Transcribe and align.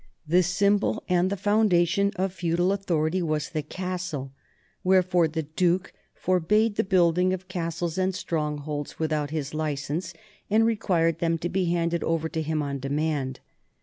The 0.27 0.41
symbol 0.41 1.03
and 1.07 1.29
the 1.29 1.37
foundation 1.37 2.11
of 2.15 2.33
feudal 2.33 2.71
authority 2.71 3.21
was 3.21 3.49
the 3.51 3.61
castle, 3.61 4.33
wherefore 4.83 5.27
the 5.27 5.43
duke 5.43 5.93
forbade 6.15 6.75
the 6.75 6.83
building 6.83 7.33
of 7.33 7.47
castles 7.47 7.99
and 7.99 8.15
strongholds 8.15 8.97
without 8.97 9.29
his 9.29 9.53
license 9.53 10.15
and 10.49 10.65
required 10.65 11.19
them 11.19 11.37
to 11.37 11.49
be 11.49 11.65
handed 11.65 12.03
over 12.03 12.27
to 12.29 12.41
him 12.41 12.63
on 12.63 12.79
demand. 12.79 13.41